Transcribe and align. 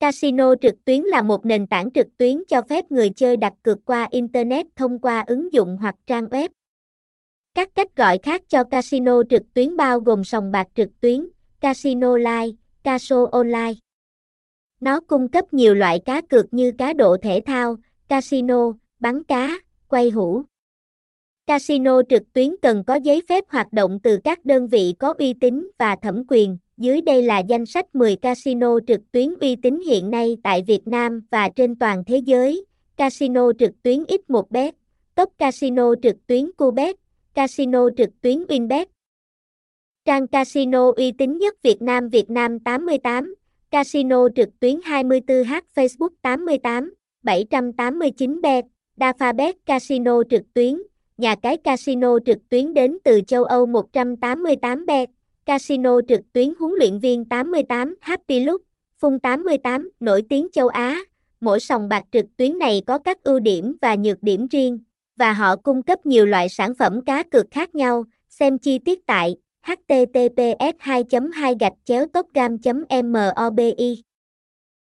Casino 0.00 0.54
trực 0.60 0.84
tuyến 0.84 1.00
là 1.00 1.22
một 1.22 1.46
nền 1.46 1.66
tảng 1.66 1.90
trực 1.90 2.06
tuyến 2.16 2.42
cho 2.48 2.62
phép 2.62 2.92
người 2.92 3.10
chơi 3.10 3.36
đặt 3.36 3.52
cược 3.62 3.78
qua 3.84 4.08
Internet 4.10 4.66
thông 4.76 4.98
qua 4.98 5.24
ứng 5.26 5.52
dụng 5.52 5.76
hoặc 5.80 5.94
trang 6.06 6.24
web. 6.24 6.48
Các 7.54 7.68
cách 7.74 7.96
gọi 7.96 8.18
khác 8.18 8.42
cho 8.48 8.64
casino 8.64 9.22
trực 9.30 9.42
tuyến 9.54 9.76
bao 9.76 10.00
gồm 10.00 10.24
sòng 10.24 10.52
bạc 10.52 10.68
trực 10.74 10.88
tuyến, 11.00 11.28
casino 11.60 12.16
live, 12.16 12.56
caso 12.82 13.26
online. 13.32 13.72
Nó 14.80 15.00
cung 15.00 15.28
cấp 15.28 15.54
nhiều 15.54 15.74
loại 15.74 16.00
cá 16.04 16.20
cược 16.20 16.54
như 16.54 16.72
cá 16.78 16.92
độ 16.92 17.16
thể 17.22 17.40
thao, 17.46 17.76
casino, 18.08 18.72
bắn 19.00 19.24
cá, 19.24 19.58
quay 19.88 20.10
hũ. 20.10 20.42
Casino 21.46 22.02
trực 22.08 22.22
tuyến 22.32 22.54
cần 22.62 22.84
có 22.86 22.94
giấy 22.94 23.22
phép 23.28 23.44
hoạt 23.48 23.72
động 23.72 23.98
từ 24.02 24.18
các 24.24 24.44
đơn 24.44 24.68
vị 24.68 24.94
có 24.98 25.14
uy 25.18 25.34
tín 25.40 25.70
và 25.78 25.96
thẩm 26.02 26.22
quyền. 26.28 26.58
Dưới 26.78 27.00
đây 27.00 27.22
là 27.22 27.38
danh 27.38 27.66
sách 27.66 27.94
10 27.94 28.16
casino 28.16 28.78
trực 28.86 29.00
tuyến 29.12 29.34
uy 29.40 29.56
tín 29.56 29.80
hiện 29.86 30.10
nay 30.10 30.36
tại 30.42 30.62
Việt 30.66 30.86
Nam 30.86 31.22
và 31.30 31.48
trên 31.48 31.76
toàn 31.76 32.04
thế 32.06 32.18
giới. 32.18 32.64
Casino 32.96 33.52
trực 33.58 33.82
tuyến 33.82 34.02
X1bet, 34.02 34.72
Top 35.14 35.32
Casino 35.38 35.94
trực 36.02 36.16
tuyến 36.26 36.52
Cubet, 36.52 36.96
Casino 37.34 37.88
trực 37.96 38.10
tuyến 38.20 38.44
Winbet. 38.44 38.86
Trang 40.04 40.26
casino 40.26 40.92
uy 40.96 41.12
tín 41.12 41.38
nhất 41.38 41.54
Việt 41.62 41.82
Nam 41.82 42.08
Việt 42.08 42.30
Nam 42.30 42.58
88, 42.58 43.34
Casino 43.70 44.28
trực 44.36 44.60
tuyến 44.60 44.80
24h 44.80 45.60
Facebook 45.74 46.10
88, 46.22 46.94
789 47.22 48.40
bet, 48.40 48.64
Dafabet 48.96 49.52
Casino 49.66 50.22
trực 50.30 50.54
tuyến, 50.54 50.82
nhà 51.18 51.34
cái 51.34 51.56
casino 51.56 52.18
trực 52.26 52.48
tuyến 52.48 52.74
đến 52.74 52.98
từ 53.04 53.20
châu 53.26 53.44
Âu 53.44 53.66
188 53.66 54.86
bet, 54.86 55.08
casino 55.48 56.00
trực 56.08 56.20
tuyến 56.32 56.52
huấn 56.58 56.72
luyện 56.78 56.98
viên 56.98 57.24
88 57.24 57.96
Happy 58.00 58.40
Look, 58.40 58.60
Phung 58.98 59.18
88 59.18 59.90
nổi 60.00 60.22
tiếng 60.28 60.48
châu 60.52 60.68
Á. 60.68 61.00
Mỗi 61.40 61.60
sòng 61.60 61.88
bạc 61.88 62.04
trực 62.12 62.26
tuyến 62.36 62.58
này 62.58 62.82
có 62.86 62.98
các 62.98 63.22
ưu 63.22 63.40
điểm 63.40 63.76
và 63.82 63.94
nhược 63.94 64.22
điểm 64.22 64.46
riêng, 64.50 64.78
và 65.16 65.32
họ 65.32 65.56
cung 65.56 65.82
cấp 65.82 66.06
nhiều 66.06 66.26
loại 66.26 66.48
sản 66.48 66.74
phẩm 66.74 67.04
cá 67.04 67.22
cược 67.22 67.46
khác 67.50 67.74
nhau. 67.74 68.04
Xem 68.28 68.58
chi 68.58 68.78
tiết 68.78 69.06
tại 69.06 69.36
https 69.62 70.76
2 70.78 71.04
2 71.34 71.54
gạch 71.60 71.72
chéo 71.84 72.06
topgam 72.06 72.56
mobi 73.02 74.02